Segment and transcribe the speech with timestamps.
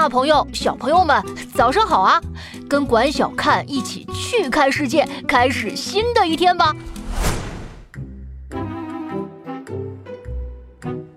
[0.00, 1.22] 大朋友、小朋友们，
[1.54, 2.18] 早上好啊！
[2.66, 6.74] 跟管小看一起去看世界，开始新的一天吧！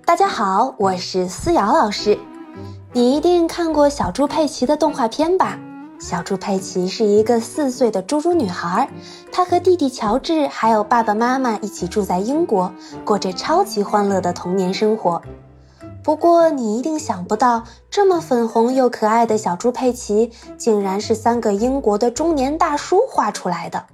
[0.04, 2.20] 大家好，我是思瑶老师。
[2.92, 5.58] 你一定看过小猪佩奇的动画片吧？
[5.98, 8.90] 小猪佩奇是一个四岁的猪猪女孩，
[9.32, 12.70] 她和弟弟乔治还有爸爸妈妈一起住在英国，
[13.06, 15.22] 过着超级欢乐的童年生活。
[16.04, 23.86] 不过，你一定想不到，这么粉红又可爱的小猪佩奇，竟然是三个英国的中年大叔画出来的。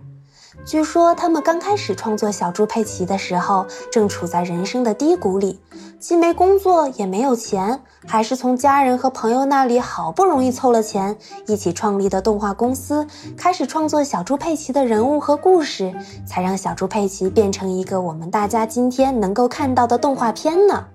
[0.66, 5.60] 据说，他们刚开始创作小猪佩奇的时候，正处在人生的低谷里，
[6.00, 13.06] 既没工作，也没有钱，还是从家人和朋友那里好不容易凑了钱，一起创立的动画公司，
[13.38, 15.94] 开始创作小猪佩奇的人物和故事，
[16.28, 20.88] 才让小猪佩奇变成一个我们大家今天能够看到的动画片呢。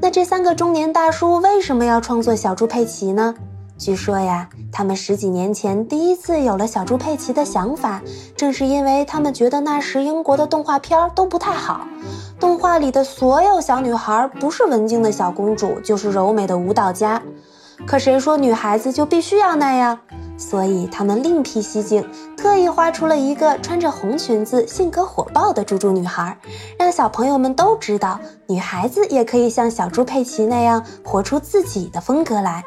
[0.00, 3.34] 那这三个中年大叔为什么要创作小猪佩奇呢？
[3.78, 8.00] 据说呀，他们十几年前第一次有了小猪佩奇的想法，
[8.36, 11.86] 正是因为他们觉得那时英国的动画片都不太好，
[12.38, 17.20] 动画里的所有小女孩不是文静的小公主，就是柔美的舞蹈家。
[17.86, 19.98] 可谁说女孩子就必须要那样？
[20.36, 22.04] 所以他们另辟蹊径，
[22.36, 26.36] 特意画出了一个穿着红裙子、性格火爆的猪猪女孩，
[26.78, 32.64] 让小朋友们都知道，女孩子也可以像小猪佩奇那样活出自己的风格来。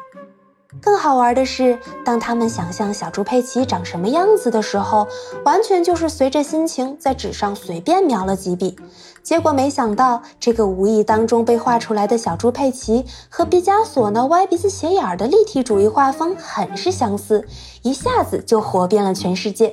[0.80, 5.06] 更好玩的是，当他们想象小猪佩奇长什么样子的时候，
[5.44, 8.76] 完全就是随着心情在纸上随便描了几笔。
[9.22, 17.44] 结果没想到，这个无意当中被画出来的小猪佩奇，和毕加索那歪鼻子斜眼儿的立体主义画风很是相似，
[17.82, 19.72] 一下子就火遍了全世界。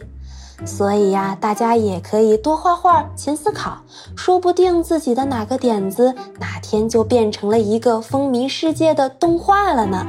[0.66, 3.84] 所以呀，大家也可以多画画，勤思考，
[4.16, 10.08] 说不定自己的哪个点子，哪天就变成了一个风靡世界的动画了呢。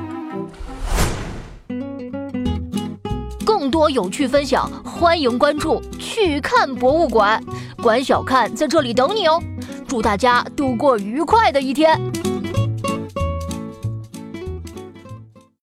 [3.64, 7.42] 更多有趣分享，欢迎关注“去看博物馆”，
[7.82, 9.42] 管小看在这里等你哦。
[9.88, 11.98] 祝大家度过愉快的一天。